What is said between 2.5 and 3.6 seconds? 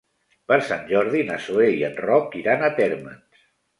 a Térmens.